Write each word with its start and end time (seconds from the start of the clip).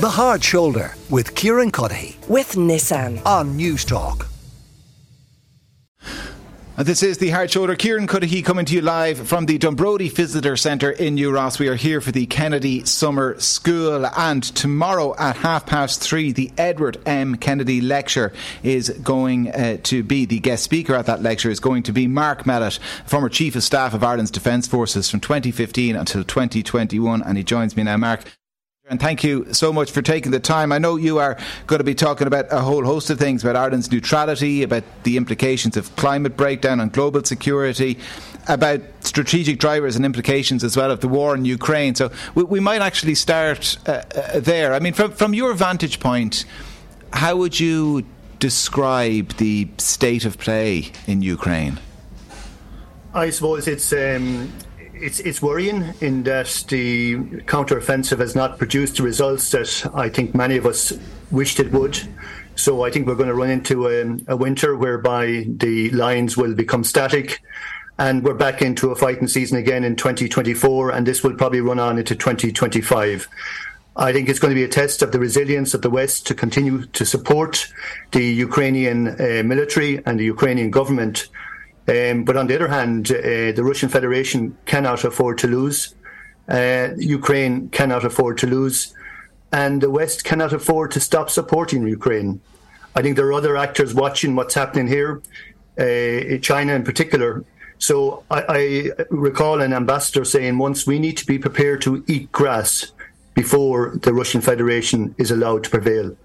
The 0.00 0.08
Hard 0.08 0.42
Shoulder 0.42 0.94
with 1.10 1.34
Kieran 1.34 1.70
Cuddihy 1.70 2.26
with 2.26 2.52
Nissan 2.52 3.22
on 3.26 3.58
Newstalk. 3.58 4.26
And 6.78 6.86
this 6.86 7.02
is 7.02 7.18
the 7.18 7.28
Hard 7.28 7.50
Shoulder. 7.50 7.76
Kieran 7.76 8.06
Cuddihy 8.06 8.42
coming 8.42 8.64
to 8.64 8.74
you 8.76 8.80
live 8.80 9.28
from 9.28 9.44
the 9.44 9.58
Dunbrody 9.58 10.10
Visitor 10.10 10.56
Centre 10.56 10.90
in 10.90 11.16
New 11.16 11.30
Ross. 11.30 11.58
We 11.58 11.68
are 11.68 11.74
here 11.74 12.00
for 12.00 12.12
the 12.12 12.24
Kennedy 12.24 12.82
Summer 12.86 13.38
School, 13.38 14.06
and 14.16 14.42
tomorrow 14.42 15.14
at 15.18 15.36
half 15.36 15.66
past 15.66 16.00
three, 16.00 16.32
the 16.32 16.50
Edward 16.56 16.96
M. 17.04 17.34
Kennedy 17.34 17.82
Lecture 17.82 18.32
is 18.62 18.88
going 19.02 19.50
uh, 19.50 19.76
to 19.82 20.02
be 20.02 20.24
the 20.24 20.40
guest 20.40 20.64
speaker 20.64 20.94
at 20.94 21.04
that 21.04 21.20
lecture 21.22 21.50
is 21.50 21.60
going 21.60 21.82
to 21.82 21.92
be 21.92 22.06
Mark 22.06 22.46
Mellett, 22.46 22.78
former 23.04 23.28
Chief 23.28 23.54
of 23.54 23.62
Staff 23.62 23.92
of 23.92 24.02
Ireland's 24.02 24.30
Defence 24.30 24.66
Forces 24.66 25.10
from 25.10 25.20
2015 25.20 25.94
until 25.94 26.24
2021, 26.24 27.22
and 27.22 27.36
he 27.36 27.44
joins 27.44 27.76
me 27.76 27.82
now. 27.82 27.98
Mark, 27.98 28.24
and 28.90 28.98
thank 28.98 29.22
you 29.22 29.46
so 29.54 29.72
much 29.72 29.92
for 29.92 30.02
taking 30.02 30.32
the 30.32 30.40
time. 30.40 30.72
I 30.72 30.78
know 30.78 30.96
you 30.96 31.18
are 31.18 31.38
going 31.68 31.78
to 31.78 31.84
be 31.84 31.94
talking 31.94 32.26
about 32.26 32.46
a 32.50 32.60
whole 32.60 32.84
host 32.84 33.08
of 33.08 33.20
things 33.20 33.44
about 33.44 33.54
Ireland's 33.54 33.90
neutrality, 33.90 34.64
about 34.64 34.82
the 35.04 35.16
implications 35.16 35.76
of 35.76 35.94
climate 35.94 36.36
breakdown 36.36 36.80
on 36.80 36.88
global 36.88 37.22
security, 37.22 37.98
about 38.48 38.80
strategic 38.98 39.60
drivers 39.60 39.94
and 39.94 40.04
implications 40.04 40.64
as 40.64 40.76
well 40.76 40.90
of 40.90 41.00
the 41.00 41.08
war 41.08 41.36
in 41.36 41.44
Ukraine. 41.44 41.94
So 41.94 42.10
we, 42.34 42.42
we 42.42 42.58
might 42.58 42.82
actually 42.82 43.14
start 43.14 43.78
uh, 43.86 44.02
uh, 44.12 44.40
there. 44.40 44.74
I 44.74 44.80
mean, 44.80 44.92
from, 44.92 45.12
from 45.12 45.34
your 45.34 45.54
vantage 45.54 46.00
point, 46.00 46.44
how 47.12 47.36
would 47.36 47.60
you 47.60 48.04
describe 48.40 49.36
the 49.36 49.68
state 49.78 50.24
of 50.24 50.36
play 50.36 50.90
in 51.06 51.22
Ukraine? 51.22 51.78
I 53.14 53.30
suppose 53.30 53.68
it's 53.68 53.92
um, 53.92 54.52
it's 55.00 55.20
it's 55.20 55.40
worrying 55.40 55.94
in 56.00 56.22
that 56.24 56.64
the 56.68 57.16
counteroffensive 57.46 58.18
has 58.18 58.34
not 58.34 58.58
produced 58.58 58.96
the 58.98 59.02
results 59.02 59.50
that 59.50 59.90
I 59.94 60.08
think 60.08 60.34
many 60.34 60.56
of 60.56 60.66
us 60.66 60.92
wished 61.30 61.60
it 61.60 61.72
would. 61.72 61.98
So 62.56 62.84
I 62.84 62.90
think 62.90 63.06
we're 63.06 63.14
going 63.14 63.28
to 63.28 63.34
run 63.34 63.50
into 63.50 63.88
a, 63.88 64.32
a 64.32 64.36
winter 64.36 64.76
whereby 64.76 65.46
the 65.48 65.90
lines 65.90 66.36
will 66.36 66.54
become 66.54 66.84
static 66.84 67.40
and 67.98 68.22
we're 68.24 68.34
back 68.34 68.62
into 68.62 68.90
a 68.90 68.96
fighting 68.96 69.28
season 69.28 69.58
again 69.58 69.84
in 69.84 69.94
2024, 69.94 70.90
and 70.90 71.06
this 71.06 71.22
will 71.22 71.34
probably 71.34 71.60
run 71.60 71.78
on 71.78 71.98
into 71.98 72.14
2025. 72.14 73.28
I 73.96 74.12
think 74.12 74.28
it's 74.28 74.38
going 74.38 74.52
to 74.52 74.54
be 74.54 74.64
a 74.64 74.68
test 74.68 75.02
of 75.02 75.12
the 75.12 75.18
resilience 75.18 75.74
of 75.74 75.82
the 75.82 75.90
West 75.90 76.26
to 76.28 76.34
continue 76.34 76.86
to 76.86 77.04
support 77.04 77.70
the 78.12 78.24
Ukrainian 78.24 79.08
uh, 79.08 79.42
military 79.44 80.02
and 80.06 80.18
the 80.18 80.24
Ukrainian 80.24 80.70
government 80.70 81.28
um, 81.88 82.24
but 82.24 82.36
on 82.36 82.46
the 82.46 82.54
other 82.54 82.68
hand, 82.68 83.10
uh, 83.10 83.52
the 83.52 83.62
Russian 83.64 83.88
Federation 83.88 84.56
cannot 84.66 85.04
afford 85.04 85.38
to 85.38 85.46
lose. 85.46 85.94
Uh, 86.48 86.88
Ukraine 86.96 87.68
cannot 87.70 88.04
afford 88.04 88.38
to 88.38 88.46
lose. 88.46 88.94
And 89.52 89.80
the 89.80 89.90
West 89.90 90.24
cannot 90.24 90.52
afford 90.52 90.92
to 90.92 91.00
stop 91.00 91.30
supporting 91.30 91.86
Ukraine. 91.86 92.40
I 92.94 93.02
think 93.02 93.16
there 93.16 93.26
are 93.26 93.32
other 93.32 93.56
actors 93.56 93.94
watching 93.94 94.36
what's 94.36 94.54
happening 94.54 94.86
here, 94.86 95.22
uh, 95.78 96.38
China 96.38 96.74
in 96.74 96.84
particular. 96.84 97.44
So 97.78 98.24
I, 98.30 98.44
I 98.48 99.04
recall 99.10 99.60
an 99.60 99.72
ambassador 99.72 100.24
saying 100.24 100.58
once 100.58 100.86
we 100.86 100.98
need 100.98 101.16
to 101.16 101.26
be 101.26 101.38
prepared 101.38 101.80
to 101.82 102.04
eat 102.06 102.30
grass 102.30 102.92
before 103.34 103.96
the 103.96 104.12
Russian 104.12 104.40
Federation 104.40 105.14
is 105.18 105.30
allowed 105.30 105.64
to 105.64 105.70
prevail. 105.70 106.16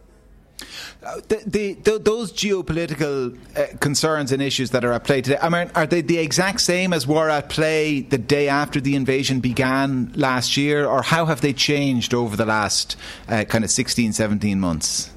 The, 1.27 1.43
the, 1.45 1.73
the, 1.73 1.99
those 1.99 2.31
geopolitical 2.31 3.37
uh, 3.55 3.77
concerns 3.77 4.31
and 4.31 4.41
issues 4.41 4.71
that 4.71 4.83
are 4.83 4.91
at 4.91 5.03
play 5.03 5.21
today, 5.21 5.37
I 5.39 5.49
mean, 5.49 5.69
are 5.75 5.85
they 5.85 6.01
the 6.01 6.17
exact 6.17 6.61
same 6.61 6.93
as 6.93 7.05
were 7.05 7.29
at 7.29 7.47
play 7.49 8.01
the 8.01 8.17
day 8.17 8.47
after 8.47 8.81
the 8.81 8.95
invasion 8.95 9.39
began 9.39 10.11
last 10.15 10.57
year, 10.57 10.87
or 10.87 11.03
how 11.03 11.27
have 11.27 11.41
they 11.41 11.53
changed 11.53 12.15
over 12.15 12.35
the 12.35 12.45
last 12.45 12.97
uh, 13.27 13.43
kind 13.43 13.63
of 13.63 13.69
16, 13.69 14.13
17 14.13 14.59
months? 14.59 15.11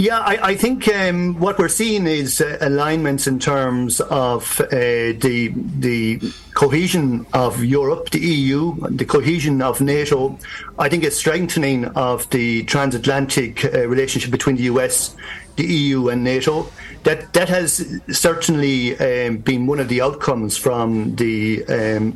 Yeah, 0.00 0.20
I, 0.20 0.50
I 0.50 0.54
think 0.54 0.86
um, 0.86 1.40
what 1.40 1.58
we're 1.58 1.68
seeing 1.68 2.06
is 2.06 2.40
uh, 2.40 2.56
alignments 2.60 3.26
in 3.26 3.40
terms 3.40 4.00
of 4.00 4.60
uh, 4.60 4.68
the 4.70 5.52
the 5.80 6.20
cohesion 6.54 7.26
of 7.32 7.64
Europe, 7.64 8.10
the 8.10 8.20
EU, 8.20 8.76
the 8.90 9.04
cohesion 9.04 9.60
of 9.60 9.80
NATO. 9.80 10.38
I 10.78 10.88
think 10.88 11.02
a 11.02 11.10
strengthening 11.10 11.86
of 11.96 12.30
the 12.30 12.62
transatlantic 12.66 13.64
uh, 13.64 13.88
relationship 13.88 14.30
between 14.30 14.54
the 14.54 14.62
US, 14.74 15.16
the 15.56 15.66
EU, 15.66 16.10
and 16.10 16.22
NATO. 16.22 16.70
That 17.02 17.32
that 17.32 17.48
has 17.48 18.00
certainly 18.08 18.96
um, 19.00 19.38
been 19.38 19.66
one 19.66 19.80
of 19.80 19.88
the 19.88 20.00
outcomes 20.00 20.56
from 20.56 21.16
the. 21.16 21.64
Um, 21.66 22.14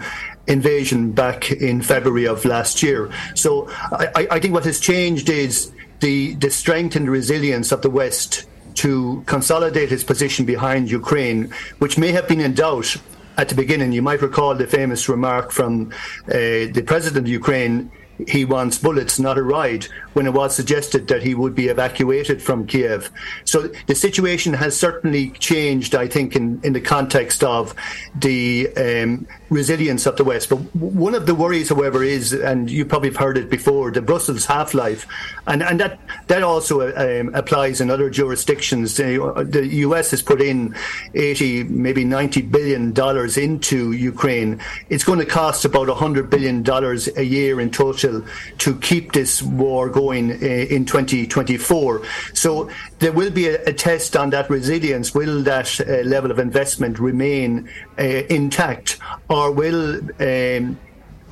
invasion 0.48 1.12
back 1.12 1.52
in 1.52 1.80
February 1.80 2.26
of 2.26 2.44
last 2.44 2.82
year. 2.82 3.08
So 3.36 3.68
I, 3.92 4.26
I 4.28 4.40
think 4.40 4.52
what 4.52 4.64
has 4.64 4.80
changed 4.80 5.30
is 5.30 5.70
the, 6.02 6.34
the 6.34 6.50
strength 6.50 6.96
and 6.96 7.08
resilience 7.08 7.72
of 7.72 7.80
the 7.80 7.88
West 7.88 8.46
to 8.74 9.22
consolidate 9.26 9.92
its 9.92 10.04
position 10.04 10.44
behind 10.44 10.90
Ukraine, 10.90 11.52
which 11.78 11.96
may 11.96 12.10
have 12.12 12.26
been 12.28 12.40
in 12.40 12.54
doubt 12.54 12.96
at 13.38 13.48
the 13.48 13.54
beginning. 13.54 13.92
You 13.92 14.02
might 14.02 14.20
recall 14.20 14.54
the 14.54 14.66
famous 14.66 15.08
remark 15.08 15.52
from 15.52 15.92
uh, 16.28 16.32
the 16.76 16.84
president 16.84 17.26
of 17.26 17.32
Ukraine 17.32 17.90
he 18.28 18.44
wants 18.44 18.78
bullets, 18.78 19.18
not 19.18 19.38
a 19.38 19.42
ride, 19.42 19.86
when 20.12 20.26
it 20.26 20.32
was 20.32 20.54
suggested 20.54 21.08
that 21.08 21.22
he 21.22 21.34
would 21.34 21.54
be 21.54 21.68
evacuated 21.68 22.42
from 22.42 22.66
Kiev. 22.66 23.10
So 23.44 23.68
the 23.86 23.94
situation 23.94 24.52
has 24.54 24.78
certainly 24.78 25.30
changed, 25.30 25.94
I 25.94 26.06
think, 26.06 26.36
in, 26.36 26.60
in 26.62 26.72
the 26.72 26.80
context 26.80 27.42
of 27.42 27.74
the 28.14 28.68
um, 28.76 29.26
resilience 29.52 30.06
of 30.06 30.16
the 30.16 30.24
West. 30.24 30.48
But 30.48 30.56
one 30.74 31.14
of 31.14 31.26
the 31.26 31.34
worries, 31.34 31.68
however, 31.68 32.02
is, 32.02 32.32
and 32.32 32.70
you 32.70 32.84
probably 32.84 33.10
have 33.10 33.18
heard 33.18 33.38
it 33.38 33.50
before, 33.50 33.90
the 33.90 34.02
Brussels 34.02 34.46
half 34.46 34.74
life. 34.74 35.06
And, 35.46 35.62
and 35.62 35.78
that, 35.80 36.00
that 36.28 36.42
also 36.42 36.92
um, 36.96 37.34
applies 37.34 37.80
in 37.80 37.90
other 37.90 38.10
jurisdictions. 38.10 38.96
The, 38.96 39.68
US 39.72 40.10
has 40.10 40.22
put 40.22 40.40
in 40.40 40.74
80, 41.14 41.64
maybe 41.64 42.04
90 42.04 42.42
billion 42.42 42.92
dollars 42.92 43.36
into 43.36 43.92
Ukraine. 43.92 44.60
It's 44.88 45.04
going 45.04 45.18
to 45.18 45.26
cost 45.26 45.64
about 45.64 45.88
100 45.88 46.30
billion 46.30 46.62
dollars 46.62 47.08
a 47.16 47.24
year 47.24 47.60
in 47.60 47.70
total 47.70 48.24
to 48.58 48.78
keep 48.78 49.12
this 49.12 49.42
war 49.42 49.88
going 49.88 50.30
uh, 50.32 50.34
in 50.76 50.84
2024. 50.84 52.02
So 52.34 52.70
there 52.98 53.12
will 53.12 53.30
be 53.30 53.48
a, 53.48 53.62
a 53.64 53.72
test 53.72 54.16
on 54.16 54.30
that 54.30 54.48
resilience. 54.48 55.14
Will 55.14 55.42
that 55.42 55.80
uh, 55.80 56.08
level 56.08 56.30
of 56.30 56.38
investment 56.38 56.98
remain 56.98 57.68
uh, 57.98 58.02
intact? 58.02 58.98
Or 59.28 59.41
or 59.42 59.50
will 59.50 60.00
um, 60.20 60.78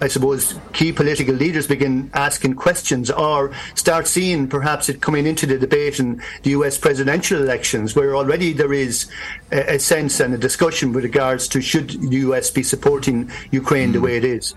I 0.03 0.09
suppose 0.09 0.59
key 0.73 0.93
political 0.93 1.35
leaders 1.35 1.67
begin 1.67 2.11
asking 2.15 2.55
questions 2.55 3.11
or 3.11 3.53
start 3.75 4.07
seeing 4.07 4.49
perhaps 4.49 4.89
it 4.89 5.03
coming 5.03 5.27
into 5.27 5.47
the 5.47 5.59
debate 5.59 6.01
in 6.01 6.23
the 6.43 6.51
US 6.51 6.79
presidential 6.79 7.39
elections 7.41 7.95
where 7.95 8.17
already 8.17 8.55
there 8.55 8.73
is 8.73 9.11
a, 9.53 9.75
a 9.75 9.79
sense 9.79 10.19
and 10.19 10.33
a 10.33 10.39
discussion 10.39 10.95
with 10.95 11.05
regards 11.05 11.47
to 11.49 11.61
should 11.61 11.91
the 11.91 12.17
US 12.29 12.51
be 12.51 12.63
supporting 12.63 13.31
Ukraine 13.51 13.91
mm. 13.91 13.95
the 13.95 14.01
way 14.01 14.17
it 14.17 14.25
is. 14.25 14.55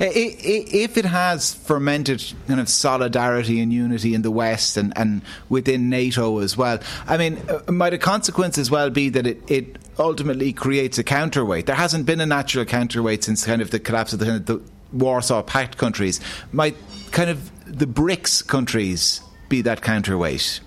If 0.00 0.96
it 0.96 1.04
has 1.04 1.54
fermented 1.54 2.22
kind 2.46 2.60
of 2.60 2.68
solidarity 2.68 3.60
and 3.60 3.72
unity 3.72 4.14
in 4.14 4.22
the 4.22 4.30
West 4.30 4.76
and, 4.76 4.92
and 4.96 5.22
within 5.48 5.88
NATO 5.88 6.38
as 6.38 6.56
well, 6.56 6.78
I 7.06 7.16
mean, 7.16 7.40
uh, 7.48 7.70
might 7.70 7.94
a 7.94 7.98
consequence 7.98 8.58
as 8.58 8.70
well 8.70 8.90
be 8.90 9.08
that 9.10 9.26
it, 9.26 9.50
it 9.50 9.78
ultimately 9.98 10.52
creates 10.52 10.98
a 10.98 11.04
counterweight? 11.04 11.66
There 11.66 11.76
hasn't 11.76 12.06
been 12.06 12.20
a 12.20 12.26
natural 12.26 12.64
counterweight 12.64 13.24
since 13.24 13.44
kind 13.44 13.62
of 13.62 13.70
the 13.70 13.80
collapse 13.80 14.12
of 14.12 14.18
the, 14.18 14.38
the 14.38 14.62
Warsaw 14.92 15.42
Pact 15.42 15.78
countries. 15.78 16.20
Might 16.52 16.76
kind 17.10 17.30
of 17.30 17.50
the 17.66 17.86
BRICS 17.86 18.46
countries 18.46 19.20
be 19.48 19.62
that 19.62 19.82
counterweight? 19.82 20.60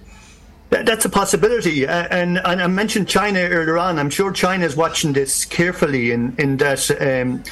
That's 0.70 1.06
a 1.06 1.10
possibility. 1.10 1.88
Uh, 1.88 2.08
and, 2.10 2.40
and, 2.44 2.62
I 2.62 2.68
mentioned 2.68 3.08
China 3.08 3.40
earlier 3.40 3.78
on. 3.78 4.00
I'm 4.00 4.10
sure 4.10 4.32
China 4.32 4.66
is 4.66 4.76
watching 4.76 5.14
this 5.14 5.46
carefully 5.46 6.12
in, 6.12 6.36
in 6.38 6.58
that 6.58 6.90
um, 7.00 7.44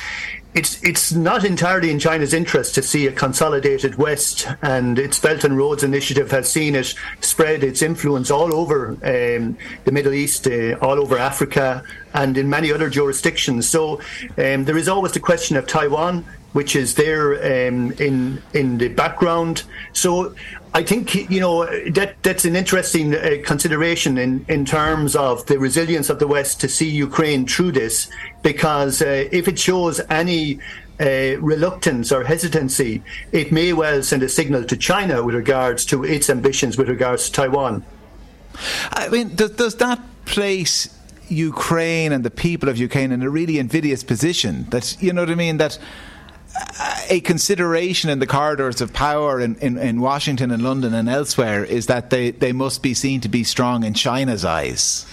it's 0.54 0.82
it's 0.84 1.12
not 1.12 1.44
entirely 1.44 1.90
in 1.90 2.00
China's 2.00 2.34
interest 2.34 2.76
to 2.76 2.82
see 2.82 3.08
a 3.08 3.12
consolidated 3.12 3.96
West, 3.96 4.48
and 4.62 5.00
its 5.00 5.20
Belt 5.20 5.44
and 5.44 5.58
Roads 5.58 5.84
Initiative 5.84 6.30
has 6.32 6.52
seen 6.52 6.76
it 6.76 6.94
spread 7.22 7.64
its 7.64 7.82
influence 7.82 8.30
all 8.30 8.54
over 8.54 8.90
um, 9.04 9.58
the 9.86 9.92
Middle 9.92 10.14
East, 10.14 10.48
uh, 10.48 10.78
all 10.82 11.00
over 11.00 11.18
Africa, 11.18 11.84
and 12.14 12.38
in 12.38 12.50
many 12.50 12.72
other 12.72 12.90
jurisdictions. 12.90 13.68
So 13.68 14.00
um, 14.38 14.66
there 14.66 14.78
is 14.78 14.88
always 14.88 15.14
the 15.14 15.20
question 15.20 15.58
of 15.58 15.66
Taiwan, 15.66 16.24
which 16.54 16.76
is 16.76 16.96
there 16.96 17.34
um, 17.68 17.92
in 17.94 18.42
in 18.54 18.78
the 18.78 18.90
background. 18.90 19.64
So 19.94 20.36
I 20.76 20.82
think 20.82 21.30
you 21.30 21.40
know 21.40 21.66
that 21.92 22.16
that's 22.24 22.46
an 22.46 22.56
interesting 22.56 23.14
uh, 23.14 23.38
consideration 23.46 24.18
in, 24.18 24.44
in 24.50 24.66
terms 24.66 25.16
of 25.16 25.46
the 25.46 25.60
resilience 25.60 26.10
of 26.10 26.18
the 26.18 26.26
West 26.28 26.60
to 26.62 26.68
see 26.68 26.90
Ukraine 26.90 27.46
through 27.46 27.74
this, 27.74 28.10
because 28.42 29.02
uh, 29.02 29.28
if 29.32 29.48
it 29.48 29.60
shows 29.60 30.02
any 30.10 30.60
uh, 31.00 31.38
reluctance 31.40 32.12
or 32.12 32.24
hesitancy, 32.24 33.04
it 33.32 33.52
may 33.52 33.72
well 33.74 34.02
send 34.02 34.24
a 34.24 34.30
signal 34.30 34.64
to 34.64 34.76
China 34.76 35.24
with 35.24 35.36
regards 35.36 35.86
to 35.86 36.04
its 36.04 36.30
ambitions 36.30 36.76
with 36.76 36.90
regards 36.90 37.26
to 37.26 37.32
Taiwan. 37.32 37.86
I 38.92 39.10
mean, 39.10 39.36
does, 39.36 39.52
does 39.52 39.76
that 39.76 40.00
place 40.26 40.90
Ukraine 41.30 42.12
and 42.12 42.24
the 42.24 42.32
people 42.32 42.68
of 42.70 42.78
Ukraine 42.78 43.12
in 43.12 43.22
a 43.22 43.30
really 43.30 43.60
invidious 43.60 44.04
position? 44.04 44.66
That 44.72 44.98
you 45.00 45.14
know 45.14 45.22
what 45.22 45.30
I 45.30 45.36
mean? 45.36 45.58
That 45.58 45.78
a 47.10 47.20
consideration 47.22 48.10
in 48.10 48.20
the 48.20 48.28
corridors 48.28 48.82
of 48.82 48.94
power 48.94 49.40
in, 49.40 49.56
in, 49.56 49.78
in, 49.78 50.02
Washington 50.02 50.52
and 50.52 50.64
London 50.64 50.94
and 50.94 51.10
elsewhere 51.10 51.64
is 51.64 51.88
that 51.88 52.10
they, 52.10 52.32
they 52.32 52.52
must 52.52 52.82
be 52.82 52.94
seen 52.94 53.22
to 53.22 53.30
be 53.30 53.44
strong 53.44 53.84
in 53.84 53.94
China's 53.94 54.46
eyes. 54.46 55.06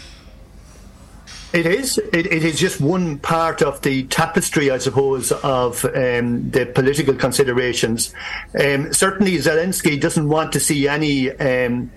It 1.53 1.67
is. 1.67 1.99
It, 1.99 2.27
it 2.27 2.45
is 2.45 2.61
just 2.61 2.81
one 2.81 3.19
part 3.19 3.61
of 3.61 3.83
the 3.83 4.05
tapestry, 4.05 4.71
I 4.71 4.79
suppose, 4.79 5.33
of 5.33 5.85
um, 5.85 6.51
the 6.51 6.71
political 6.73 7.15
considerations. 7.15 8.15
Um, 8.55 8.93
certainly, 8.93 9.33
Zelensky 9.39 10.01
doesn't 10.01 10.29
want 10.29 10.53
to 10.53 10.61
see 10.61 10.87
any. 10.87 11.31
Um, 11.33 11.91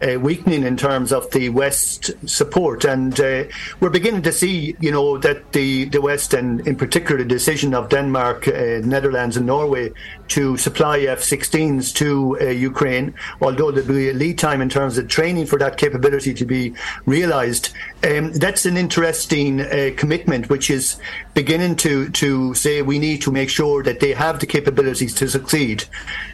uh, 0.00 0.18
weakening 0.20 0.62
in 0.62 0.76
terms 0.76 1.12
of 1.12 1.30
the 1.32 1.48
West 1.48 2.12
support, 2.28 2.84
and 2.84 3.18
uh, 3.20 3.44
we're 3.80 3.90
beginning 3.90 4.22
to 4.22 4.32
see, 4.32 4.76
you 4.80 4.92
know, 4.92 5.18
that 5.18 5.52
the 5.52 5.86
the 5.86 6.00
West, 6.00 6.34
and 6.34 6.66
in 6.66 6.76
particular 6.76 7.18
the 7.18 7.28
decision 7.28 7.74
of 7.74 7.88
Denmark, 7.88 8.46
uh, 8.48 8.80
Netherlands, 8.84 9.36
and 9.36 9.46
Norway 9.46 9.92
to 10.28 10.56
supply 10.56 11.00
F-16s 11.00 11.94
to 11.94 12.38
uh, 12.40 12.44
Ukraine, 12.44 13.14
although 13.40 13.70
there'll 13.70 13.88
be 13.88 14.10
a 14.10 14.12
lead 14.12 14.38
time 14.38 14.60
in 14.60 14.68
terms 14.68 14.98
of 14.98 15.08
training 15.08 15.46
for 15.46 15.58
that 15.58 15.78
capability 15.78 16.34
to 16.34 16.44
be 16.44 16.74
realised. 17.06 17.70
Um, 18.04 18.32
that's 18.32 18.66
an 18.66 18.76
interesting 18.76 19.60
uh, 19.60 19.90
commitment, 19.96 20.48
which 20.48 20.70
is 20.70 20.96
beginning 21.34 21.76
to 21.76 22.08
to 22.10 22.54
say 22.54 22.82
we 22.82 22.98
need 22.98 23.22
to 23.22 23.32
make 23.32 23.50
sure 23.50 23.82
that 23.82 24.00
they 24.00 24.12
have 24.12 24.38
the 24.38 24.46
capabilities 24.46 25.14
to 25.14 25.28
succeed. 25.28 25.84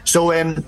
So. 0.03 0.33
Um, 0.33 0.65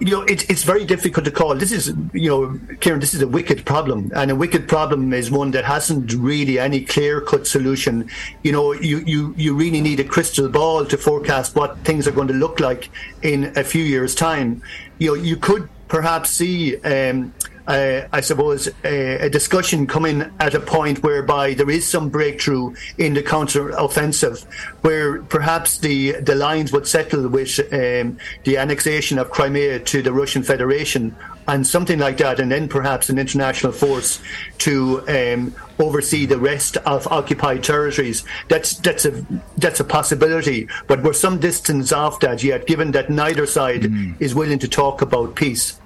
you 0.00 0.10
know, 0.10 0.22
it, 0.22 0.48
it's 0.50 0.62
very 0.62 0.84
difficult 0.84 1.24
to 1.24 1.30
call. 1.30 1.54
This 1.54 1.72
is, 1.72 1.92
you 2.12 2.28
know, 2.28 2.76
Kieran, 2.80 3.00
this 3.00 3.14
is 3.14 3.22
a 3.22 3.28
wicked 3.28 3.64
problem. 3.64 4.10
And 4.14 4.30
a 4.30 4.34
wicked 4.34 4.68
problem 4.68 5.12
is 5.12 5.30
one 5.30 5.50
that 5.52 5.64
hasn't 5.64 6.12
really 6.12 6.58
any 6.58 6.84
clear 6.84 7.20
cut 7.20 7.46
solution. 7.46 8.08
You 8.42 8.52
know, 8.52 8.72
you, 8.72 8.98
you, 8.98 9.34
you 9.36 9.54
really 9.54 9.80
need 9.80 10.00
a 10.00 10.04
crystal 10.04 10.48
ball 10.48 10.84
to 10.86 10.96
forecast 10.96 11.56
what 11.56 11.78
things 11.78 12.06
are 12.06 12.12
going 12.12 12.28
to 12.28 12.34
look 12.34 12.60
like 12.60 12.90
in 13.22 13.52
a 13.56 13.64
few 13.64 13.82
years' 13.82 14.14
time. 14.14 14.62
You 14.98 15.08
know, 15.08 15.14
you 15.14 15.36
could 15.36 15.68
perhaps 15.88 16.30
see 16.30 16.76
um, 16.78 17.32
uh, 17.66 18.06
I 18.12 18.20
suppose, 18.20 18.68
a, 18.84 19.26
a, 19.26 19.30
discussion 19.30 19.86
coming 19.86 20.22
at 20.38 20.54
a 20.54 20.60
point 20.60 21.02
whereby 21.02 21.54
there 21.54 21.68
is 21.68 21.86
some 21.86 22.08
breakthrough 22.08 22.74
in 22.96 23.14
the 23.14 23.22
counter 23.22 23.70
offensive, 23.70 24.42
where 24.82 25.22
perhaps 25.22 25.78
the, 25.78 26.12
the 26.12 26.36
lines 26.36 26.72
would 26.72 26.86
settle 26.86 27.28
with 27.28 27.58
um, 27.72 28.18
the 28.44 28.56
annexation 28.56 29.18
of 29.18 29.30
Crimea 29.30 29.80
to 29.80 30.00
the 30.00 30.12
Russian 30.12 30.44
Federation 30.44 31.16
and 31.48 31.66
something 31.66 31.98
like 31.98 32.18
that, 32.18 32.38
and 32.40 32.52
then 32.52 32.68
perhaps 32.68 33.08
an 33.08 33.18
international 33.18 33.72
force 33.72 34.20
to 34.58 35.02
um, 35.08 35.54
oversee 35.78 36.26
the 36.26 36.38
rest 36.38 36.76
of 36.78 37.06
occupied 37.08 37.62
territories. 37.64 38.24
That's 38.48 38.76
that's 38.78 39.04
a 39.04 39.24
that's 39.56 39.80
a 39.80 39.84
possibility, 39.84 40.68
but 40.86 41.02
we're 41.02 41.12
some 41.12 41.38
distance 41.38 41.92
off 41.92 42.20
that 42.20 42.42
yet, 42.42 42.66
given 42.66 42.92
that 42.92 43.10
neither 43.10 43.46
side 43.46 43.82
mm. 43.82 44.14
is 44.20 44.34
willing 44.34 44.58
to 44.60 44.68
talk 44.68 45.02
about 45.02 45.34
peace. 45.34 45.80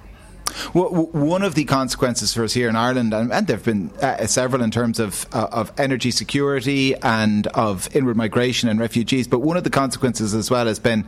Well, 0.73 1.09
one 1.11 1.43
of 1.43 1.55
the 1.55 1.65
consequences 1.65 2.33
for 2.33 2.43
us 2.43 2.53
here 2.53 2.69
in 2.69 2.75
Ireland, 2.75 3.13
and, 3.13 3.31
and 3.31 3.47
there 3.47 3.57
have 3.57 3.65
been 3.65 3.89
uh, 4.01 4.25
several 4.27 4.61
in 4.61 4.71
terms 4.71 4.99
of 4.99 5.25
uh, 5.33 5.47
of 5.51 5.71
energy 5.77 6.11
security 6.11 6.95
and 6.95 7.47
of 7.47 7.93
inward 7.95 8.17
migration 8.17 8.69
and 8.69 8.79
refugees, 8.79 9.27
but 9.27 9.39
one 9.39 9.57
of 9.57 9.63
the 9.63 9.69
consequences 9.69 10.33
as 10.33 10.49
well 10.49 10.67
has 10.67 10.79
been 10.79 11.05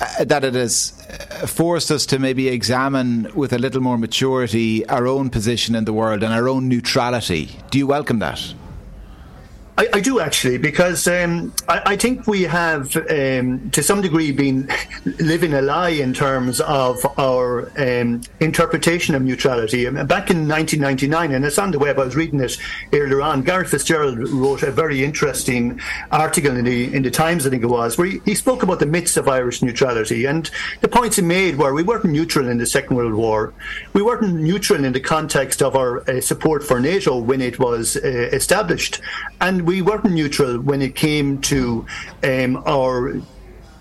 uh, 0.00 0.24
that 0.24 0.44
it 0.44 0.54
has 0.54 1.06
uh, 1.10 1.46
forced 1.46 1.90
us 1.90 2.06
to 2.06 2.18
maybe 2.18 2.48
examine 2.48 3.30
with 3.34 3.52
a 3.52 3.58
little 3.58 3.80
more 3.80 3.98
maturity 3.98 4.86
our 4.88 5.06
own 5.06 5.30
position 5.30 5.74
in 5.74 5.84
the 5.84 5.92
world 5.92 6.22
and 6.22 6.32
our 6.32 6.48
own 6.48 6.68
neutrality. 6.68 7.50
Do 7.70 7.78
you 7.78 7.86
welcome 7.86 8.18
that? 8.20 8.54
I, 9.82 9.88
I, 9.94 10.00
do 10.00 10.20
actually, 10.20 10.58
because 10.58 11.08
um, 11.08 11.52
I, 11.68 11.82
I, 11.86 11.96
think 11.96 12.28
we 12.28 12.42
have, 12.42 12.96
um, 12.96 13.68
to 13.70 13.82
some 13.82 14.00
degree, 14.00 14.30
been 14.30 14.70
living 15.18 15.54
a 15.54 15.62
lie 15.62 15.88
in 15.88 16.14
terms 16.14 16.60
of 16.60 17.04
our 17.18 17.68
um, 17.76 18.20
interpretation 18.38 19.16
of 19.16 19.22
neutrality. 19.22 19.88
Um, 19.88 19.94
back 20.06 20.30
in 20.30 20.46
1999, 20.46 21.32
and 21.32 21.44
it's 21.44 21.58
on 21.58 21.72
the 21.72 21.80
web, 21.80 21.98
I 21.98 22.04
was 22.04 22.14
reading 22.14 22.38
it 22.40 22.58
earlier 22.92 23.22
on. 23.22 23.42
Garret 23.42 23.68
FitzGerald 23.68 24.18
wrote 24.32 24.62
a 24.62 24.70
very 24.70 25.02
interesting 25.02 25.80
article 26.12 26.56
in 26.56 26.64
the 26.64 26.94
in 26.94 27.02
the 27.02 27.10
Times, 27.10 27.44
I 27.44 27.50
think 27.50 27.64
it 27.64 27.66
was, 27.66 27.98
where 27.98 28.06
he, 28.06 28.20
he 28.24 28.34
spoke 28.36 28.62
about 28.62 28.78
the 28.78 28.86
myths 28.86 29.16
of 29.16 29.28
Irish 29.28 29.62
neutrality, 29.62 30.26
and 30.26 30.48
the 30.80 30.88
points 30.88 31.16
he 31.16 31.22
made 31.22 31.58
were 31.58 31.74
we 31.74 31.82
weren't 31.82 32.04
neutral 32.04 32.48
in 32.48 32.58
the 32.58 32.66
Second 32.66 32.96
World 32.96 33.14
War, 33.14 33.52
we 33.94 34.02
weren't 34.02 34.32
neutral 34.32 34.84
in 34.84 34.92
the 34.92 35.00
context 35.00 35.60
of 35.60 35.74
our 35.74 36.08
uh, 36.08 36.20
support 36.20 36.62
for 36.62 36.78
NATO 36.78 37.18
when 37.18 37.40
it 37.40 37.58
was 37.58 37.96
uh, 37.96 38.00
established, 38.32 39.00
and 39.40 39.62
we 39.62 39.71
weren't 39.80 40.04
neutral 40.04 40.60
when 40.60 40.82
it 40.82 40.94
came 40.94 41.40
to 41.42 41.86
um, 42.22 42.62
our 42.66 43.14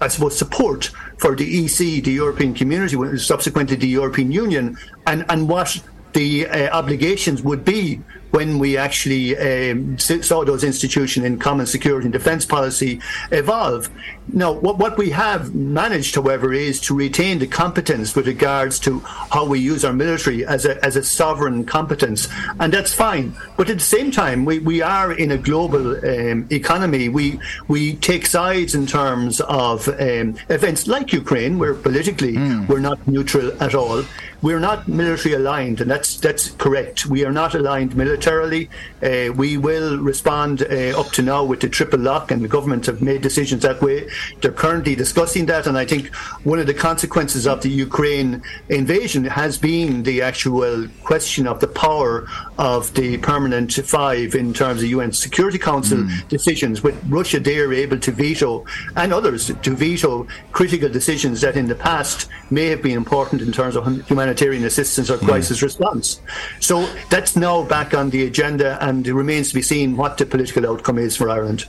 I 0.02 0.08
suppose, 0.08 0.36
support 0.36 0.90
for 1.20 1.36
the 1.36 1.66
EC, 1.66 2.04
the 2.04 2.12
European 2.12 2.56
Community, 2.56 3.18
subsequently 3.20 3.76
the 3.76 3.88
European 3.88 4.32
Union, 4.32 4.76
and, 5.06 5.24
and 5.30 5.48
what 5.48 5.80
the 6.14 6.48
uh, 6.48 6.76
obligations 6.76 7.44
would 7.44 7.64
be 7.64 8.02
when 8.32 8.60
we 8.60 8.78
actually 8.78 9.38
um, 9.38 9.98
saw 10.00 10.44
those 10.44 10.64
institutions 10.64 11.26
in 11.26 11.38
common 11.38 11.66
security 11.66 12.06
and 12.06 12.14
defence 12.14 12.46
policy 12.46 13.00
evolve. 13.32 13.90
Now, 14.34 14.54
what, 14.54 14.78
what 14.78 14.98
we 14.98 15.10
have 15.12 15.54
managed, 15.54 16.16
however, 16.16 16.54
is 16.54 16.80
to 16.82 16.96
retain 16.96 17.40
the 17.40 17.48
competence 17.48 18.16
with 18.16 18.28
regards 18.28 18.80
to 18.80 19.00
how 19.00 19.46
we 19.46 19.60
use 19.60 19.84
our 19.84 19.94
military 19.94 20.46
as 20.46 20.66
a, 20.66 20.84
as 20.84 20.96
a 20.96 21.04
sovereign 21.04 21.66
competence, 21.66 22.30
and 22.60 22.74
that's 22.74 22.94
fine. 22.94 23.36
But 23.58 23.70
at 23.70 23.78
the 23.78 23.84
same 23.84 24.12
time, 24.12 24.46
we, 24.46 24.60
we 24.60 24.82
are 24.82 25.12
in 25.12 25.32
a 25.32 25.38
global 25.38 25.98
um, 26.06 26.48
economy. 26.50 27.10
We 27.10 27.40
we 27.68 27.96
take 27.96 28.26
sides 28.26 28.76
in 28.76 28.88
terms 28.88 29.42
of 29.42 29.88
um, 29.88 30.36
events 30.50 30.88
like 30.88 31.12
Ukraine, 31.12 31.60
where 31.60 31.74
politically 31.74 32.34
mm. 32.34 32.68
we're 32.68 32.80
not 32.80 33.06
neutral 33.08 33.52
at 33.62 33.76
all. 33.76 34.04
We're 34.42 34.60
not 34.60 34.88
military 34.88 35.36
aligned, 35.36 35.82
and 35.82 35.92
that's 35.92 36.18
that's 36.18 36.52
correct. 36.52 37.06
We 37.06 37.26
are 37.26 37.32
not 37.32 37.54
aligned 37.54 37.96
militarily. 38.22 38.70
Uh, 39.02 39.34
we 39.34 39.58
will 39.58 39.98
respond 39.98 40.62
uh, 40.64 41.00
up 41.00 41.08
to 41.12 41.22
now 41.22 41.44
with 41.44 41.62
the 41.62 41.70
triple 41.70 42.00
lock, 42.00 42.32
and 42.32 42.44
the 42.44 42.48
government 42.48 42.86
have 42.86 43.02
made 43.02 43.22
decisions 43.22 43.64
that 43.64 43.82
way. 43.82 44.08
They're 44.42 44.52
currently 44.52 44.96
discussing 44.96 45.48
that, 45.48 45.66
and 45.68 45.78
I 45.78 45.86
think 45.86 46.14
one 46.44 46.60
of 46.60 46.68
the 46.68 46.74
consequences 46.74 47.48
of 47.48 47.62
the 47.62 47.70
Ukraine 47.70 48.44
invasion 48.70 49.24
has 49.26 49.58
been 49.58 50.04
the 50.04 50.22
actual 50.22 50.88
question 51.04 51.48
of 51.48 51.60
the 51.60 51.68
power 51.68 52.28
of 52.58 52.94
the 52.94 53.18
permanent 53.18 53.74
five 53.74 54.36
in 54.36 54.54
terms 54.54 54.84
of 54.84 54.90
UN 54.90 55.12
Security 55.12 55.58
Council 55.58 56.00
mm. 56.00 56.28
decisions. 56.28 56.84
With 56.84 56.96
Russia, 57.10 57.40
they 57.40 57.58
are 57.60 57.74
able 57.74 58.00
to 58.00 58.12
veto, 58.12 58.66
and 58.96 59.12
others 59.12 59.52
to 59.64 59.72
veto 59.76 60.28
critical 60.52 60.90
decisions 60.90 61.42
that 61.42 61.58
in 61.58 61.68
the 61.68 61.76
past 61.76 62.30
may 62.52 62.68
have 62.68 62.84
been 62.84 62.98
important 62.98 63.42
in 63.42 63.52
terms 63.52 63.76
of 63.76 63.84
humanitarian 64.08 64.64
assistance 64.66 65.10
or 65.10 65.18
crisis 65.18 65.60
mm. 65.60 65.64
response. 65.64 66.22
So 66.60 66.86
that's 67.10 67.36
now 67.36 67.64
back 67.64 67.94
on 67.94 68.11
the 68.12 68.26
agenda, 68.26 68.78
and 68.86 69.08
it 69.08 69.14
remains 69.14 69.50
to 69.50 69.56
be 69.56 69.62
seen 69.62 69.98
what 69.98 70.18
the 70.18 70.26
political 70.26 70.70
outcome 70.70 70.98
is 70.98 71.16
for 71.16 71.30
Ireland. 71.30 71.66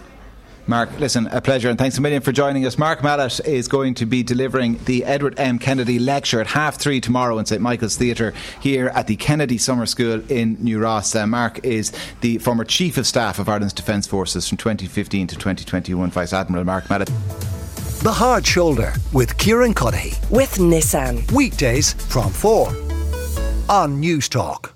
Mark, 0.67 0.97
listen, 1.01 1.27
a 1.29 1.41
pleasure 1.41 1.69
and 1.69 1.77
thanks 1.77 1.99
a 1.99 2.01
million 2.01 2.23
for 2.23 2.31
joining 2.31 2.65
us. 2.65 2.79
Mark 2.79 3.03
Mellett 3.03 3.41
is 3.45 3.67
going 3.67 3.95
to 3.95 4.07
be 4.07 4.23
delivering 4.23 4.79
the 4.85 5.05
Edward 5.05 5.39
M. 5.39 5.59
Kennedy 5.59 5.99
Lecture 5.99 6.41
at 6.41 6.47
half 6.47 6.77
three 6.77 7.01
tomorrow 7.01 7.39
in 7.39 7.47
St 7.47 7.61
Michael's 7.61 7.97
Theatre 7.97 8.33
here 8.61 8.87
at 8.95 9.09
the 9.09 9.17
Kennedy 9.17 9.59
Summer 9.59 9.87
School 9.87 10.23
in 10.31 10.57
New 10.61 10.79
Ross. 10.79 11.17
Uh, 11.17 11.27
Mark 11.27 11.65
is 11.65 11.93
the 12.21 12.39
former 12.39 12.65
Chief 12.65 12.97
of 12.97 13.09
Staff 13.09 13.41
of 13.41 13.49
Ireland's 13.49 13.73
Defence 13.73 14.07
Forces 14.07 14.49
from 14.49 14.57
2015 14.57 15.27
to 15.27 15.35
2021, 15.35 16.11
Vice 16.11 16.33
Admiral 16.33 16.65
Mark 16.65 16.89
Mellett. 16.89 17.11
The 18.03 18.13
Hard 18.13 18.47
Shoulder 18.47 18.95
with 19.13 19.37
Kieran 19.39 19.75
Cuddihy. 19.75 20.31
With 20.31 20.55
Nissan. 20.57 21.31
Weekdays 21.33 21.93
from 21.93 22.31
4 22.31 22.69
on 23.69 24.01
Newstalk. 24.01 24.72